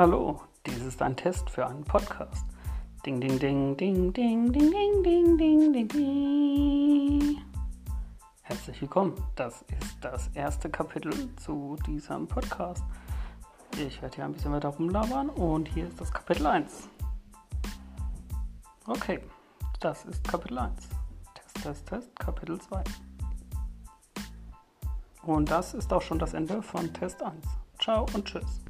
[0.00, 2.46] Hallo, dies ist ein Test für einen Podcast.
[3.04, 7.36] Ding, ding, ding, ding, ding, ding, ding, ding, ding, ding, ding.
[8.40, 9.14] Herzlich willkommen.
[9.36, 12.82] Das ist das erste Kapitel zu diesem Podcast.
[13.76, 16.88] Ich werde hier ein bisschen weiter rumlabern und hier ist das Kapitel 1.
[18.86, 19.20] Okay,
[19.80, 20.88] das ist Kapitel 1.
[21.34, 22.84] Test, Test, Test, Kapitel 2.
[25.24, 27.44] Und das ist auch schon das Ende von Test 1.
[27.78, 28.62] Ciao und tschüss.